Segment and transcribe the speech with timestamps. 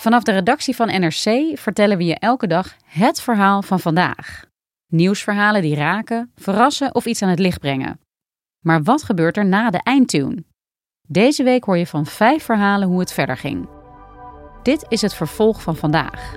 [0.00, 4.44] Vanaf de redactie van NRC vertellen we je elke dag het verhaal van vandaag.
[4.86, 8.00] Nieuwsverhalen die raken, verrassen of iets aan het licht brengen.
[8.60, 10.44] Maar wat gebeurt er na de eindtune?
[11.08, 13.68] Deze week hoor je van vijf verhalen hoe het verder ging.
[14.62, 16.34] Dit is het vervolg van vandaag.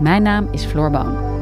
[0.00, 1.35] Mijn naam is Floor Boon.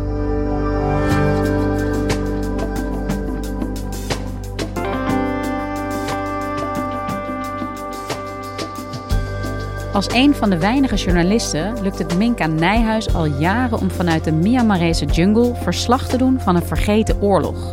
[9.95, 14.33] Als een van de weinige journalisten lukt het Minka Nijhuis al jaren om vanuit de
[14.33, 17.73] Myanmarese jungle verslag te doen van een vergeten oorlog.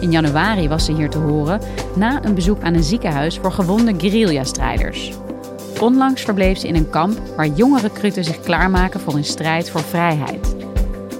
[0.00, 1.60] In januari was ze hier te horen
[1.94, 5.12] na een bezoek aan een ziekenhuis voor gewonde guerrilla-strijders.
[5.80, 9.82] Onlangs verbleef ze in een kamp waar jonge recruten zich klaarmaken voor een strijd voor
[9.82, 10.56] vrijheid.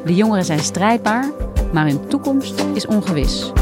[0.04, 1.30] De jongeren zijn strijdbaar,
[1.72, 3.52] maar hun toekomst is ongewis.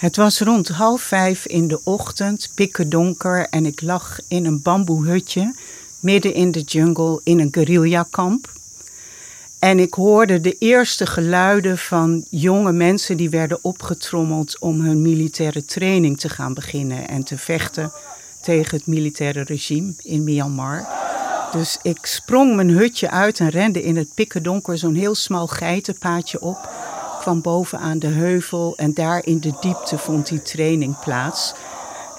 [0.00, 4.62] Het was rond half vijf in de ochtend, pikken donker en ik lag in een
[4.62, 5.54] bamboehutje
[6.00, 8.52] midden in de jungle in een guerrillakamp.
[9.58, 15.64] En ik hoorde de eerste geluiden van jonge mensen die werden opgetrommeld om hun militaire
[15.64, 17.92] training te gaan beginnen en te vechten
[18.42, 20.88] tegen het militaire regime in Myanmar.
[21.52, 25.46] Dus ik sprong mijn hutje uit en rende in het pikken donker zo'n heel smal
[25.46, 26.79] geitenpaadje op
[27.20, 31.54] kwam boven aan de heuvel en daar in de diepte vond die training plaats.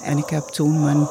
[0.02, 1.08] En ik heb toen mijn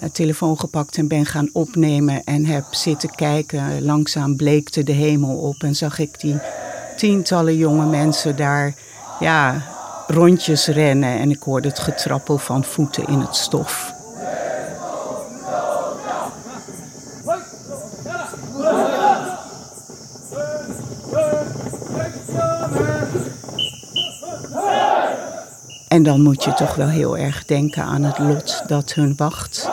[0.00, 3.84] eh, telefoon gepakt en ben gaan opnemen en heb zitten kijken.
[3.84, 6.38] Langzaam bleekte de hemel op en zag ik die
[6.96, 8.74] tientallen jonge mensen daar
[9.20, 9.62] ja,
[10.06, 11.18] rondjes rennen.
[11.18, 13.93] En ik hoorde het getrappel van voeten in het stof.
[25.94, 29.68] En dan moet je toch wel heel erg denken aan het lot dat hun wacht.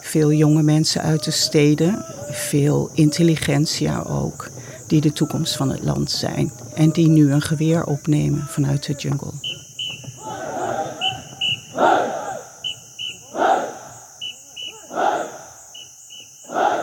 [0.00, 4.50] Veel jonge mensen uit de steden, veel intelligentia ook,
[4.86, 8.92] die de toekomst van het land zijn en die nu een geweer opnemen vanuit de
[8.92, 9.32] jungle.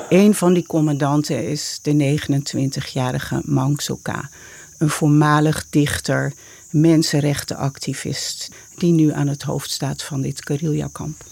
[0.10, 4.30] Een van die commandanten is de 29-jarige Mangsoka,
[4.78, 6.34] een voormalig dichter,
[6.70, 11.24] mensenrechtenactivist die nu aan het hoofd staat van dit guerrillakamp.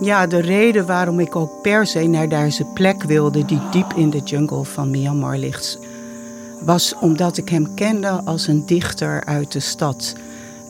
[0.00, 4.10] Ja, de reden waarom ik ook per se naar deze plek wilde, die diep in
[4.10, 5.78] de jungle van Myanmar ligt,
[6.60, 10.14] was omdat ik hem kende als een dichter uit de stad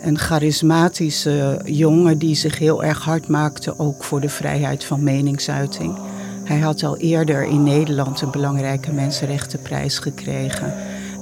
[0.03, 5.99] een charismatische jongen die zich heel erg hard maakte ook voor de vrijheid van meningsuiting.
[6.45, 10.75] Hij had al eerder in Nederland een belangrijke mensenrechtenprijs gekregen.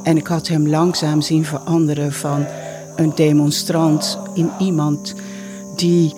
[0.02, 2.46] En ik had hem langzaam zien veranderen van
[2.96, 5.14] een demonstrant in iemand
[5.76, 6.14] die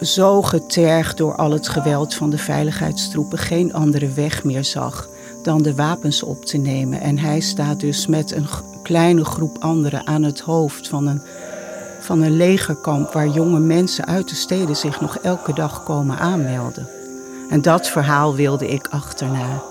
[0.00, 5.08] zo getergd door al het geweld van de veiligheidstroepen geen andere weg meer zag
[5.42, 7.00] dan de wapens op te nemen.
[7.00, 8.46] En hij staat dus met een
[8.82, 11.22] kleine groep anderen aan het hoofd van een
[12.10, 16.88] van een legerkamp waar jonge mensen uit de steden zich nog elke dag komen aanmelden.
[17.50, 19.62] En dat verhaal wilde ik achterna.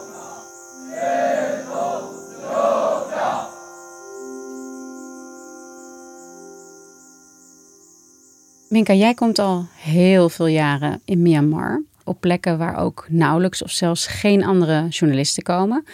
[8.70, 11.84] Minka, jij komt al heel veel jaren in Myanmar.
[12.04, 15.86] Op plekken waar ook nauwelijks of zelfs geen andere journalisten komen.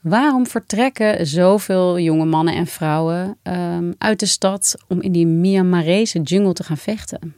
[0.00, 6.20] Waarom vertrekken zoveel jonge mannen en vrouwen ehm, uit de stad om in die Myanmarese
[6.20, 7.34] jungle te gaan vechten?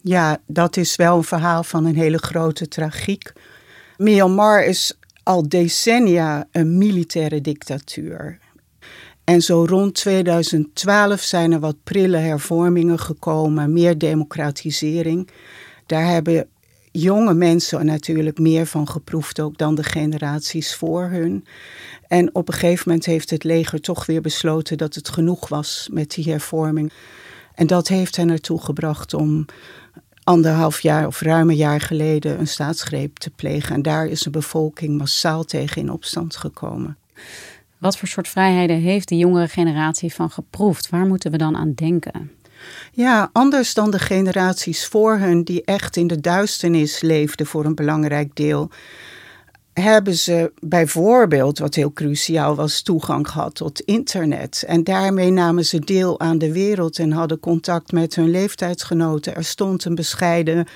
[0.00, 3.32] Ja, dat is wel een verhaal van een hele grote tragiek.
[3.96, 8.38] Myanmar is al decennia een militaire dictatuur.
[9.24, 15.28] En zo rond 2012 zijn er wat prille hervormingen gekomen, meer democratisering.
[15.86, 16.48] Daar hebben
[16.98, 21.44] jonge mensen natuurlijk meer van geproefd ook dan de generaties voor hun.
[22.08, 25.88] En op een gegeven moment heeft het leger toch weer besloten dat het genoeg was
[25.92, 26.92] met die hervorming.
[27.54, 29.44] En dat heeft hen ertoe gebracht om
[30.24, 33.74] anderhalf jaar of ruim een jaar geleden een staatsgreep te plegen.
[33.74, 36.96] En daar is de bevolking massaal tegen in opstand gekomen.
[37.78, 40.90] Wat voor soort vrijheden heeft de jongere generatie van geproefd?
[40.90, 42.30] Waar moeten we dan aan denken?
[42.92, 47.74] Ja, anders dan de generaties voor hun, die echt in de duisternis leefden voor een
[47.74, 48.70] belangrijk deel,
[49.72, 54.64] hebben ze bijvoorbeeld, wat heel cruciaal was, toegang gehad tot internet.
[54.66, 59.34] En daarmee namen ze deel aan de wereld en hadden contact met hun leeftijdsgenoten.
[59.34, 60.66] Er stond een bescheiden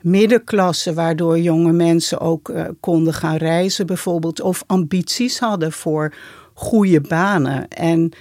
[0.00, 6.14] middenklasse, waardoor jonge mensen ook uh, konden gaan reizen, bijvoorbeeld, of ambities hadden voor
[6.54, 7.68] goede banen.
[7.68, 8.12] En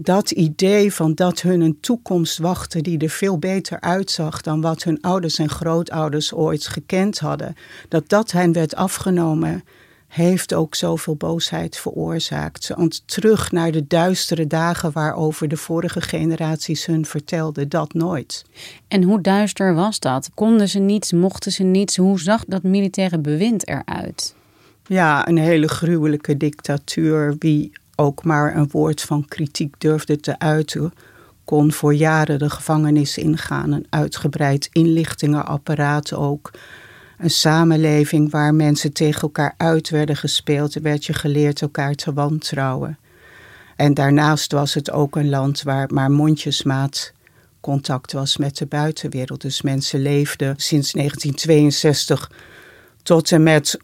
[0.00, 4.82] dat idee van dat hun een toekomst wachtte die er veel beter uitzag dan wat
[4.82, 7.54] hun ouders en grootouders ooit gekend hadden,
[7.88, 9.64] dat dat hen werd afgenomen,
[10.08, 12.72] heeft ook zoveel boosheid veroorzaakt.
[12.76, 18.44] Want terug naar de duistere dagen waarover de vorige generaties hun vertelden, dat nooit.
[18.88, 20.30] En hoe duister was dat?
[20.34, 21.96] Konden ze niets, mochten ze niets?
[21.96, 24.34] Hoe zag dat militaire bewind eruit?
[24.86, 27.36] Ja, een hele gruwelijke dictatuur.
[27.38, 30.92] Wie ook maar een woord van kritiek durfde te uiten,
[31.44, 33.72] kon voor jaren de gevangenis ingaan.
[33.72, 36.50] Een uitgebreid inlichtingenapparaat ook.
[37.18, 40.74] Een samenleving waar mensen tegen elkaar uit werden gespeeld.
[40.74, 42.98] Er werd je geleerd elkaar te wantrouwen.
[43.76, 47.12] En daarnaast was het ook een land waar maar mondjesmaat
[47.60, 49.40] contact was met de buitenwereld.
[49.40, 52.30] Dus mensen leefden sinds 1962
[53.02, 53.78] tot en met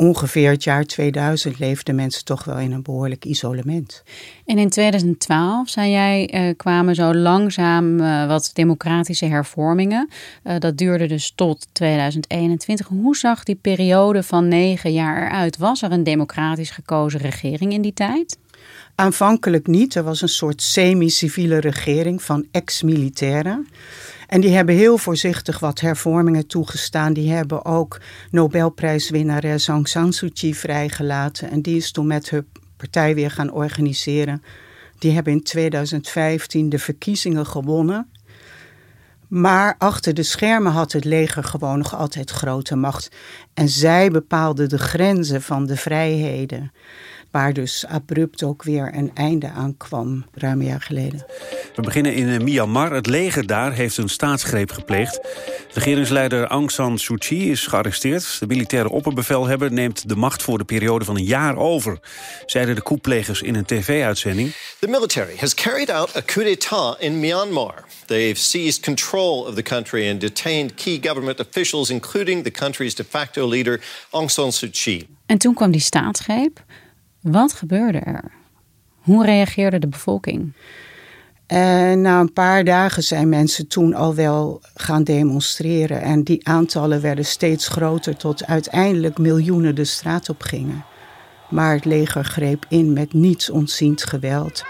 [0.00, 4.02] ongeveer het jaar 2000 leefden mensen toch wel in een behoorlijk isolement.
[4.46, 10.08] En in 2012, zei jij, eh, kwamen zo langzaam uh, wat democratische hervormingen.
[10.44, 12.86] Uh, dat duurde dus tot 2021.
[12.86, 15.56] Hoe zag die periode van negen jaar eruit?
[15.56, 18.38] Was er een democratisch gekozen regering in die tijd?
[18.94, 19.94] Aanvankelijk niet.
[19.94, 23.68] Er was een soort semi-civiele regering van ex-militairen.
[24.30, 27.12] En die hebben heel voorzichtig wat hervormingen toegestaan.
[27.12, 28.00] Die hebben ook
[28.30, 31.50] Nobelprijswinnares Aung San Suu Kyi vrijgelaten.
[31.50, 32.46] En die is toen met hun
[32.76, 34.42] partij weer gaan organiseren.
[34.98, 38.10] Die hebben in 2015 de verkiezingen gewonnen.
[39.28, 43.08] Maar achter de schermen had het leger gewoon nog altijd grote macht.
[43.54, 46.72] En zij bepaalden de grenzen van de vrijheden
[47.30, 51.24] waar dus abrupt ook weer een einde aan kwam, ruim een jaar geleden.
[51.74, 52.92] We beginnen in eh, Myanmar.
[52.92, 55.20] Het leger daar heeft een staatsgreep gepleegd.
[55.72, 58.36] Regeringsleider Aung San Suu Kyi is gearresteerd.
[58.38, 62.00] De militaire opperbevelhebber neemt de macht voor de periode van een jaar over...
[62.46, 64.52] zeiden de koeplegers in een tv-uitzending.
[64.78, 67.84] The military has carried out a coup d'état in Myanmar.
[68.06, 71.90] They've seized control of the country and detained key government officials...
[71.90, 73.80] including the country's de facto leader
[74.10, 75.06] Aung San Suu Kyi.
[75.26, 76.64] En toen kwam die staatsgreep...
[77.20, 78.32] Wat gebeurde er?
[79.00, 80.52] Hoe reageerde de bevolking?
[81.46, 86.00] En na een paar dagen zijn mensen toen al wel gaan demonstreren.
[86.00, 90.84] En die aantallen werden steeds groter tot uiteindelijk miljoenen de straat op gingen.
[91.48, 94.62] Maar het leger greep in met niets ontziend geweld.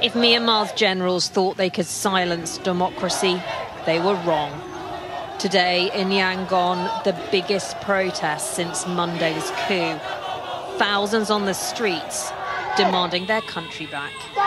[0.00, 3.36] If Myanmar's generals thought they could silence democracy,
[3.84, 4.50] they were wrong.
[5.38, 10.24] Today in Yangon, the biggest protest since Monday's coup
[10.78, 12.30] thousands on the streets
[12.76, 14.44] demanding their country back.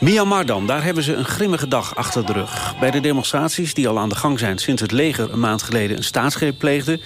[0.00, 2.74] Myanmar dan, daar hebben ze een grimmige dag achter de rug.
[2.80, 5.96] Bij de demonstraties die al aan de gang zijn sinds het leger een maand geleden
[5.96, 7.00] een staatsgreep pleegde.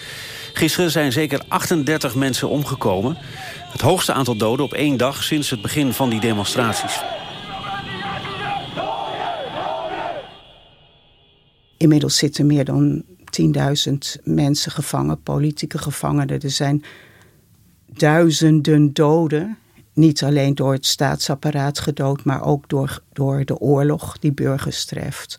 [0.53, 3.19] Gisteren zijn zeker 38 mensen omgekomen.
[3.73, 7.01] Het hoogste aantal doden op één dag sinds het begin van die demonstraties.
[11.77, 13.03] Inmiddels zitten meer dan
[13.41, 16.41] 10.000 mensen gevangen, politieke gevangenen.
[16.41, 16.85] Er zijn
[17.99, 19.59] duizenden doden.
[19.93, 25.39] Niet alleen door het staatsapparaat gedood, maar ook door, door de oorlog die burgers treft.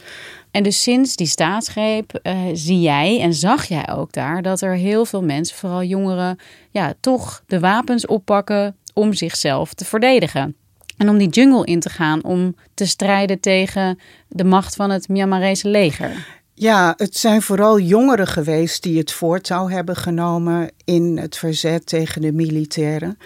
[0.51, 4.73] En dus sinds die staatsgreep uh, zie jij en zag jij ook daar dat er
[4.73, 6.37] heel veel mensen, vooral jongeren,
[6.71, 10.55] ja, toch de wapens oppakken om zichzelf te verdedigen.
[10.97, 15.07] En om die jungle in te gaan om te strijden tegen de macht van het
[15.07, 16.39] Myanmarese leger.
[16.59, 22.21] Ja, het zijn vooral jongeren geweest die het voortouw hebben genomen in het verzet tegen
[22.21, 23.17] de militairen.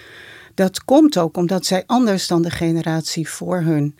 [0.54, 3.96] Dat komt ook omdat zij anders dan de generatie voor hun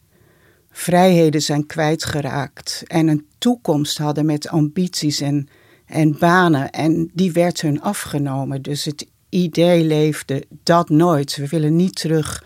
[0.70, 5.48] vrijheden zijn kwijtgeraakt en een toekomst hadden met ambities en,
[5.86, 6.70] en banen.
[6.70, 8.62] En die werd hun afgenomen.
[8.62, 11.36] Dus het idee leefde dat nooit.
[11.36, 12.44] We willen niet terug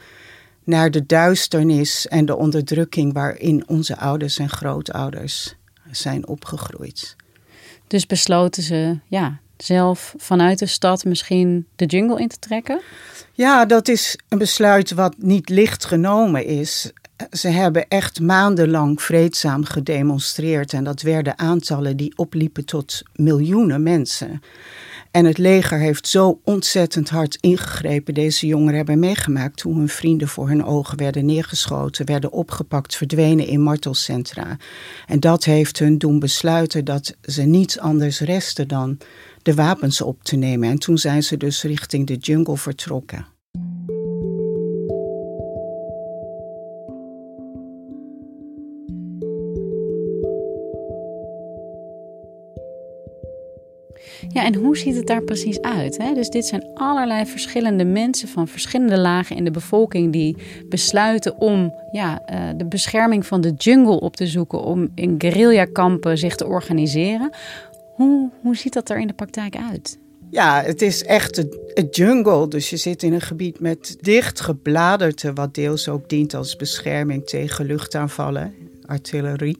[0.64, 5.56] naar de duisternis en de onderdrukking waarin onze ouders en grootouders
[5.90, 7.16] zijn opgegroeid.
[7.86, 12.80] Dus besloten ze ja, zelf vanuit de stad misschien de jungle in te trekken?
[13.32, 16.92] Ja, dat is een besluit wat niet licht genomen is.
[17.30, 24.42] Ze hebben echt maandenlang vreedzaam gedemonstreerd en dat werden aantallen die opliepen tot miljoenen mensen.
[25.16, 28.14] En het leger heeft zo ontzettend hard ingegrepen.
[28.14, 33.46] Deze jongeren hebben meegemaakt hoe hun vrienden voor hun ogen werden neergeschoten, werden opgepakt, verdwenen
[33.46, 34.56] in martelcentra.
[35.06, 38.98] En dat heeft hun doen besluiten dat ze niets anders resten dan
[39.42, 40.70] de wapens op te nemen.
[40.70, 43.35] En toen zijn ze dus richting de jungle vertrokken.
[54.28, 55.98] Ja, en hoe ziet het daar precies uit?
[55.98, 56.14] Hè?
[56.14, 60.36] Dus dit zijn allerlei verschillende mensen van verschillende lagen in de bevolking die
[60.68, 66.18] besluiten om ja, uh, de bescherming van de jungle op te zoeken, om in guerrillakampen
[66.18, 67.30] zich te organiseren.
[67.94, 69.98] Hoe, hoe ziet dat er in de praktijk uit?
[70.30, 71.38] Ja, het is echt
[71.74, 72.48] een jungle.
[72.48, 77.26] Dus je zit in een gebied met dicht gebladerte, wat deels ook dient als bescherming
[77.26, 78.54] tegen luchtaanvallen,
[78.86, 79.58] artillerie.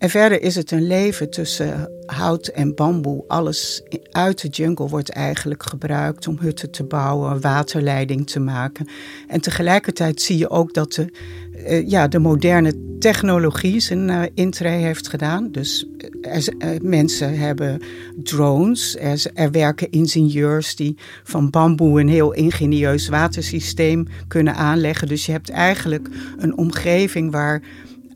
[0.00, 3.24] En verder is het een leven tussen hout en bamboe.
[3.26, 8.88] Alles uit de jungle wordt eigenlijk gebruikt om hutten te bouwen, waterleiding te maken.
[9.28, 11.12] En tegelijkertijd zie je ook dat de,
[11.56, 15.50] uh, ja, de moderne technologie zijn uh, heeft gedaan.
[15.52, 15.86] Dus
[16.20, 17.82] uh, mensen hebben
[18.22, 25.08] drones, er, er, werken ingenieurs die van bamboe een heel ingenieus watersysteem kunnen aanleggen.
[25.08, 27.62] Dus je hebt eigenlijk een omgeving waar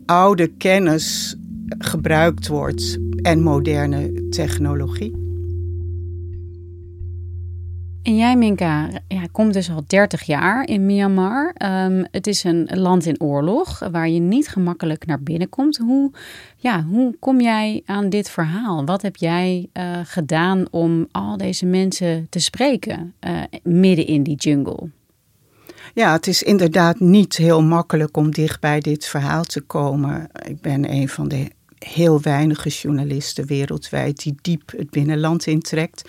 [0.06, 1.36] oude kennis
[1.78, 5.22] gebruikt wordt en moderne technologie.
[8.02, 11.54] En jij, Minka, ja, komt dus al 30 jaar in Myanmar.
[11.64, 15.76] Um, het is een land in oorlog waar je niet gemakkelijk naar binnen komt.
[15.76, 16.10] Hoe,
[16.56, 18.84] ja, hoe kom jij aan dit verhaal?
[18.84, 24.36] Wat heb jij uh, gedaan om al deze mensen te spreken uh, midden in die
[24.36, 24.88] jungle?
[25.94, 30.28] Ja, het is inderdaad niet heel makkelijk om dicht bij dit verhaal te komen.
[30.46, 36.08] Ik ben een van de heel weinige journalisten wereldwijd die diep het binnenland intrekt.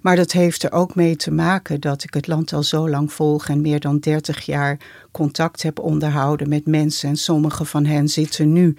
[0.00, 3.12] Maar dat heeft er ook mee te maken dat ik het land al zo lang
[3.12, 4.78] volg en meer dan 30 jaar
[5.10, 7.08] contact heb onderhouden met mensen.
[7.08, 8.76] En sommige van hen zitten nu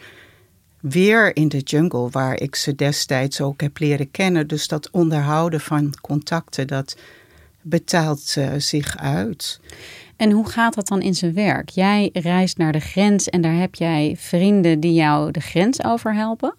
[0.81, 4.47] weer in de jungle waar ik ze destijds ook heb leren kennen.
[4.47, 6.97] Dus dat onderhouden van contacten, dat
[7.61, 9.59] betaalt uh, zich uit.
[10.17, 11.69] En hoe gaat dat dan in zijn werk?
[11.69, 16.55] Jij reist naar de grens en daar heb jij vrienden die jou de grens overhelpen?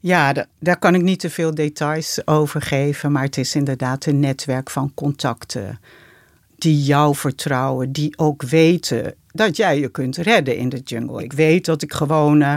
[0.00, 4.20] Ja, daar kan ik niet te veel details over geven, maar het is inderdaad een
[4.20, 5.80] netwerk van contacten
[6.56, 11.22] die jou vertrouwen, die ook weten dat jij je kunt redden in de jungle.
[11.22, 12.54] Ik weet dat ik gewoon uh,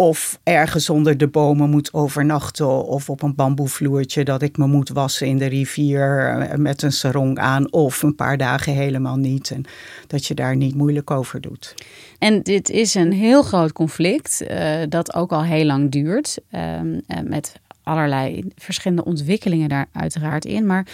[0.00, 4.88] of ergens onder de bomen moet overnachten of op een bamboevloertje dat ik me moet
[4.88, 9.50] wassen in de rivier eh, met een sarong aan of een paar dagen helemaal niet
[9.50, 9.64] en
[10.06, 11.74] dat je daar niet moeilijk over doet.
[12.18, 17.00] En dit is een heel groot conflict uh, dat ook al heel lang duurt um,
[17.24, 17.52] met
[17.82, 20.86] allerlei verschillende ontwikkelingen daar uiteraard in, maar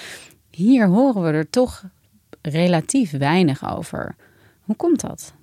[0.51, 1.85] hier horen we er toch
[2.43, 4.15] relatief weinig over.
[4.61, 5.36] Hoe komt dat?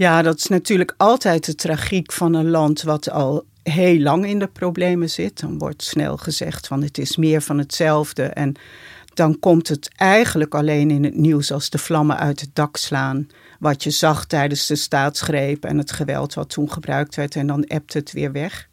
[0.00, 4.38] Ja, dat is natuurlijk altijd de tragiek van een land wat al heel lang in
[4.38, 5.40] de problemen zit.
[5.40, 8.22] Dan wordt snel gezegd van het is meer van hetzelfde.
[8.22, 8.54] En
[9.14, 13.26] dan komt het eigenlijk alleen in het nieuws als de vlammen uit het dak slaan.
[13.58, 17.36] Wat je zag tijdens de staatsgreep en het geweld wat toen gebruikt werd.
[17.36, 18.68] En dan ebt het weer weg.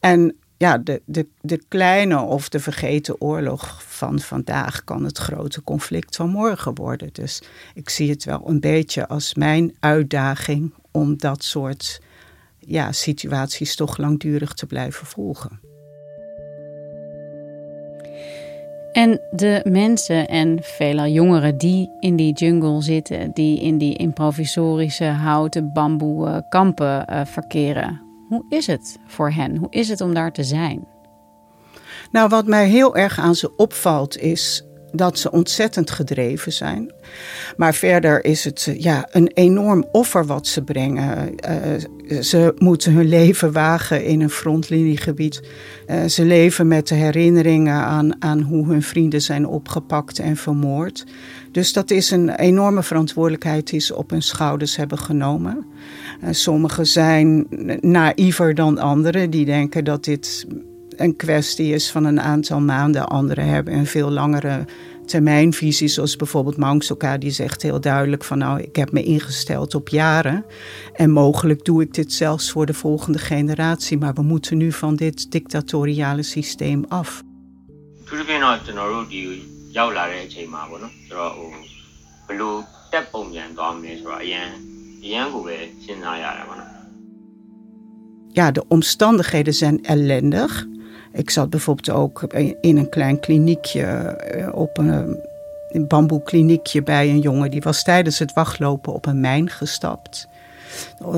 [0.00, 5.62] En ja, de, de, de kleine of de vergeten oorlog van vandaag kan het grote
[5.62, 7.08] conflict van morgen worden.
[7.12, 7.42] Dus
[7.74, 12.00] ik zie het wel een beetje als mijn uitdaging om dat soort
[12.58, 15.60] ja, situaties toch langdurig te blijven volgen.
[18.92, 25.04] En de mensen en veelal jongeren die in die jungle zitten, die in die improvisorische
[25.04, 28.03] houten bamboe kampen uh, verkeren,
[28.34, 29.56] hoe is het voor hen?
[29.56, 30.86] Hoe is het om daar te zijn?
[32.10, 36.92] Nou, wat mij heel erg aan ze opvalt is dat ze ontzettend gedreven zijn.
[37.56, 41.34] Maar verder is het eh, ja, een enorm offer wat ze brengen.
[42.08, 45.42] Uh, ze moeten hun leven wagen in een frontliniegebied.
[45.86, 51.04] Uh, ze leven met de herinneringen aan, aan hoe hun vrienden zijn opgepakt en vermoord.
[51.54, 55.66] Dus dat is een enorme verantwoordelijkheid die ze op hun schouders hebben genomen.
[56.30, 57.46] sommigen zijn
[57.80, 60.46] naïver dan anderen, die denken dat dit
[60.96, 63.08] een kwestie is van een aantal maanden.
[63.08, 64.64] Anderen hebben een veel langere
[65.06, 69.88] termijnvisie, zoals bijvoorbeeld Mangsoka, die zegt heel duidelijk van nou, ik heb me ingesteld op
[69.88, 70.44] jaren
[70.92, 74.96] en mogelijk doe ik dit zelfs voor de volgende generatie, maar we moeten nu van
[74.96, 77.22] dit dictatoriale systeem af.
[79.77, 81.49] ရောက်လာတဲ့အချိန်မှာပေါ့နော်ဆိုတော့ဟို
[82.27, 82.59] ဘလို့
[82.91, 84.47] တက်ပုံပြန်သွားမလဲဆိုတော့အရန်
[85.05, 86.79] အရန်ကိုပဲစဉ်းစားရတာပေါ့နော်
[88.31, 90.67] Ja, de omstandigheden zijn ellendig.
[91.13, 92.23] Ik zat bijvoorbeeld ook
[92.61, 95.17] in een klein kliniekje, eh, op een,
[95.69, 97.51] een bamboekliniekje bij een jongen.
[97.51, 100.27] Die was tijdens het wachtlopen op een mijn gestapt.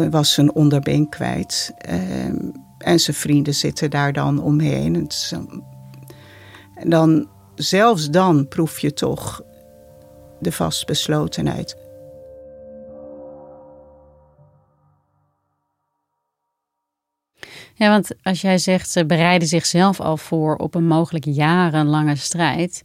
[0.09, 1.73] Was zijn onderbeen kwijt.
[1.77, 2.35] Ehm,
[2.77, 5.09] en zijn vrienden zitten daar dan omheen.
[6.75, 9.42] En dan, zelfs dan proef je toch
[10.40, 11.76] de vastbeslotenheid.
[17.74, 22.82] Ja, want als jij zegt ze bereiden zichzelf al voor op een mogelijk jarenlange strijd.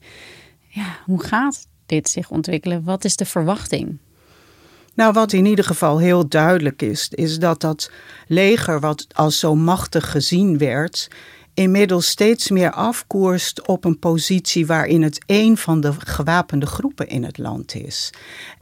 [0.68, 2.84] Ja, hoe gaat dit zich ontwikkelen?
[2.84, 4.00] Wat is de verwachting?
[4.94, 7.92] Nou, wat in ieder geval heel duidelijk is, is dat dat
[8.28, 11.08] leger, wat als zo machtig gezien werd,
[11.54, 17.24] inmiddels steeds meer afkoerst op een positie waarin het een van de gewapende groepen in
[17.24, 18.10] het land is.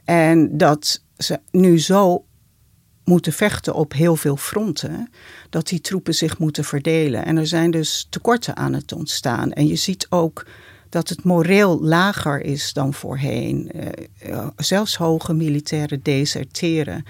[0.04, 2.24] En dat ze nu zo
[3.04, 5.10] moeten vechten op heel veel fronten,
[5.50, 7.24] dat die troepen zich moeten verdelen.
[7.24, 9.52] En er zijn dus tekorten aan het ontstaan.
[9.52, 10.46] En je ziet ook
[10.88, 13.70] dat het moreel lager is dan voorheen.
[14.26, 17.04] Uh, zelfs hoge militairen deserteren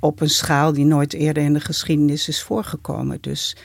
[0.00, 3.18] op een schaal die nooit eerder in de geschiedenis is voorgekomen.
[3.20, 3.56] Dus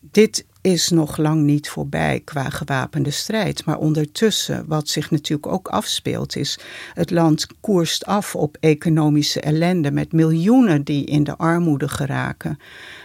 [0.00, 3.64] dit is nog lang niet voorbij qua gewapende strijd.
[3.64, 6.58] Maar ondertussen, wat zich natuurlijk ook afspeelt, is
[6.94, 12.58] het land koerst af op economische ellende met miljoenen die in de armoede geraken.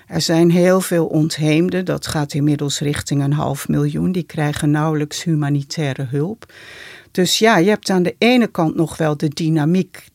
[0.08, 5.24] Er zijn heel veel ontheemden, dat gaat inmiddels richting een half miljoen, die krijgen nauwelijks
[5.24, 6.54] humanitaire hulp.
[7.12, 10.08] Dus ja, je hebt aan de ene kant nog wel de dynamiek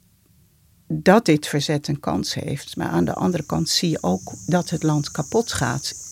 [0.89, 2.77] dat dit verzet een kans heeft.
[2.77, 6.04] Maar aan de andere kant zie je ook dat het land kapot gaat.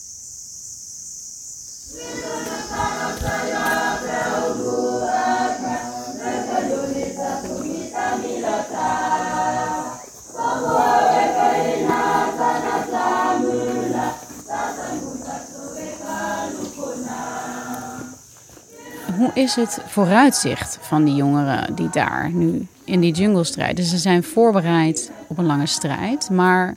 [19.23, 23.85] Hoe is het vooruitzicht van die jongeren die daar nu in die jungle strijden?
[23.85, 26.75] Ze zijn voorbereid op een lange strijd, maar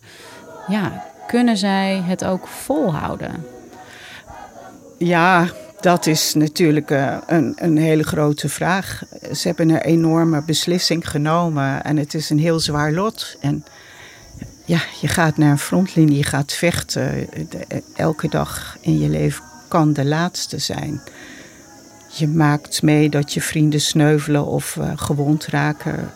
[0.68, 3.46] ja, kunnen zij het ook volhouden?
[4.98, 5.48] Ja,
[5.80, 9.04] dat is natuurlijk eh, een, een hele grote vraag.
[9.34, 13.38] Ze hebben een enorme beslissing genomen en het is een heel zwaar lot.
[13.42, 13.66] En
[14.66, 17.28] ja, je gaat naar een frontlinie, je gaat vechten.
[17.96, 21.02] Elke dag in je leven kan de laatste zijn.
[22.18, 26.12] Je maakt mee dat je vrienden sneuvelen of uh, gewond raken.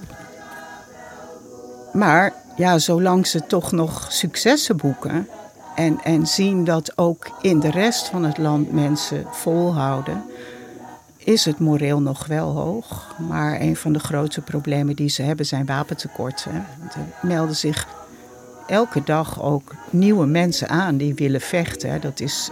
[1.94, 5.28] Maar ja, zolang ze toch nog successen boeken
[5.76, 10.24] en, en zien dat ook in de rest van het land mensen volhouden,
[11.18, 13.16] is het moreel nog wel hoog.
[13.28, 16.52] Maar een van de grote problemen die ze hebben zijn wapentekorten.
[16.54, 17.88] Er melden zich
[18.68, 22.02] elke dag ook nieuwe mensen aan die willen vechten.
[22.02, 22.52] Dat is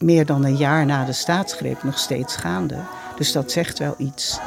[0.00, 2.78] meer dan een jaar na de staatsgreep nog steeds gaande.
[3.16, 4.38] Dus dat zegt wel iets.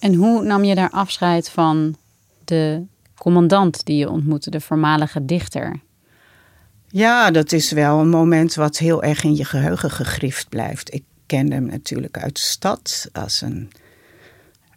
[0.00, 1.96] En hoe nam je daar afscheid van
[2.44, 2.82] de
[3.14, 5.80] commandant die je ontmoette, de voormalige dichter?
[6.88, 10.94] Ja, dat is wel een moment wat heel erg in je geheugen gegrift blijft.
[10.94, 13.70] Ik kende hem natuurlijk uit de stad als een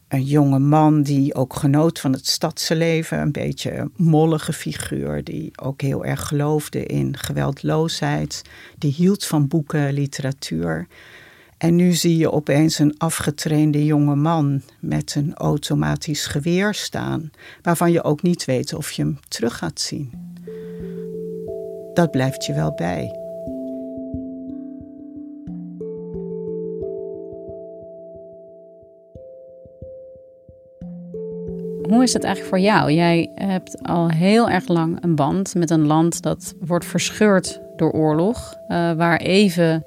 [0.07, 3.19] een jonge man die ook genoot van het stadse leven.
[3.19, 8.41] Een beetje een mollige figuur die ook heel erg geloofde in geweldloosheid.
[8.77, 10.87] Die hield van boeken, literatuur.
[11.57, 17.91] En nu zie je opeens een afgetrainde jonge man met een automatisch geweer staan, waarvan
[17.91, 20.11] je ook niet weet of je hem terug gaat zien.
[21.93, 23.24] Dat blijft je wel bij.
[32.05, 32.91] Is het eigenlijk voor jou?
[32.91, 37.91] Jij hebt al heel erg lang een band met een land dat wordt verscheurd door
[37.91, 38.55] oorlog.
[38.67, 39.83] Uh, waar even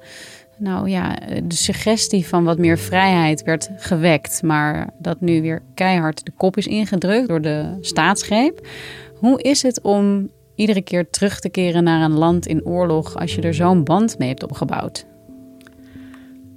[0.57, 6.25] nou ja, de suggestie van wat meer vrijheid werd gewekt, maar dat nu weer keihard
[6.25, 8.67] de kop is ingedrukt door de staatsgreep.
[9.15, 13.35] Hoe is het om iedere keer terug te keren naar een land in oorlog als
[13.35, 15.05] je er zo'n band mee hebt opgebouwd?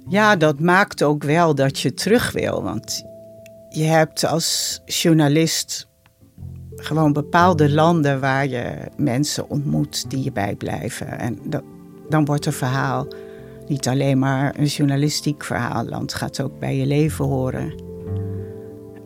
[0.07, 2.63] Ja, dat maakt ook wel dat je terug wil.
[2.63, 3.03] Want
[3.73, 5.87] je hebt als journalist
[6.75, 11.19] gewoon bepaalde landen waar je mensen ontmoet die je bijblijven.
[11.19, 11.63] En dat,
[12.09, 13.07] dan wordt een verhaal
[13.67, 17.83] niet alleen maar een journalistiek verhaal, het gaat ook bij je leven horen.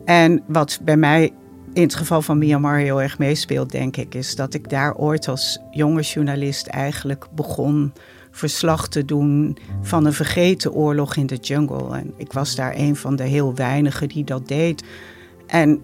[0.04, 1.32] En wat bij mij
[1.72, 5.28] in het geval van Myanmar heel erg meespeelt, denk ik, is dat ik daar ooit
[5.28, 7.92] als jonge journalist eigenlijk begon
[8.38, 11.96] verslag te doen van een vergeten oorlog in de jungle.
[11.96, 14.84] En ik was daar een van de heel weinigen die dat deed.
[15.46, 15.80] En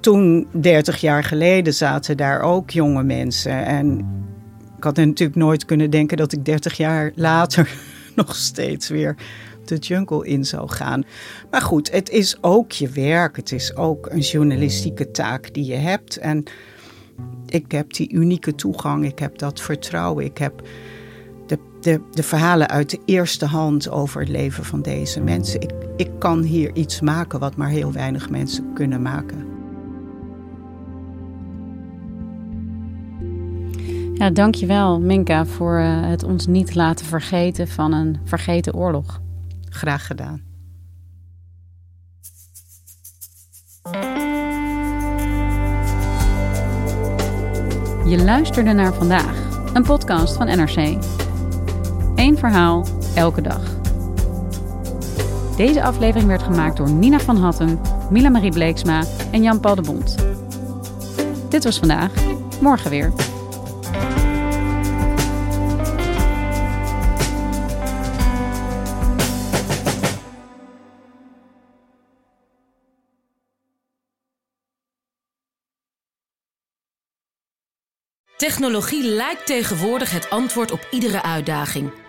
[0.00, 3.64] toen, 30 jaar geleden, zaten daar ook jonge mensen.
[3.64, 3.98] En
[4.76, 7.70] ik had natuurlijk nooit kunnen denken dat ik 30 jaar later
[8.14, 9.16] nog steeds weer
[9.64, 11.04] de jungle in zou gaan.
[11.50, 13.36] Maar goed, het is ook je werk.
[13.36, 16.16] Het is ook een journalistieke taak die je hebt.
[16.16, 16.44] En
[17.46, 19.04] ik heb die unieke toegang.
[19.04, 20.24] Ik heb dat vertrouwen.
[20.24, 20.62] Ik heb
[21.50, 25.60] de, de, de verhalen uit de eerste hand over het leven van deze mensen.
[25.60, 29.48] Ik, ik kan hier iets maken wat maar heel weinig mensen kunnen maken.
[34.14, 39.20] Ja, dankjewel Minka voor eh, het ons niet laten vergeten van een vergeten oorlog.
[39.68, 40.42] Graag gedaan.
[48.06, 50.98] Je luisterde naar vandaag, een podcast van NRC.
[52.20, 53.62] Eén verhaal, elke dag.
[55.56, 57.80] Deze aflevering werd gemaakt door Nina van Hatten,
[58.10, 60.16] Mila Marie Bleeksma en Jan-Paul de Bond.
[61.48, 62.12] Dit was vandaag,
[62.60, 63.12] morgen weer.
[78.36, 82.08] Technologie lijkt tegenwoordig het antwoord op iedere uitdaging.